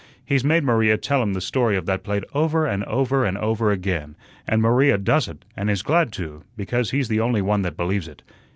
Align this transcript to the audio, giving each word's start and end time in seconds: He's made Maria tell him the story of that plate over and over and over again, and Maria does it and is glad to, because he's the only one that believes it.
He's 0.25 0.43
made 0.43 0.63
Maria 0.63 0.97
tell 0.97 1.21
him 1.21 1.33
the 1.33 1.41
story 1.41 1.77
of 1.77 1.85
that 1.85 2.01
plate 2.03 2.23
over 2.33 2.65
and 2.65 2.83
over 2.85 3.23
and 3.23 3.37
over 3.37 3.69
again, 3.69 4.15
and 4.47 4.59
Maria 4.59 4.97
does 4.97 5.27
it 5.27 5.45
and 5.55 5.69
is 5.69 5.83
glad 5.83 6.11
to, 6.13 6.43
because 6.57 6.89
he's 6.89 7.07
the 7.07 7.19
only 7.19 7.43
one 7.43 7.61
that 7.61 7.77
believes 7.77 8.07
it. 8.07 8.23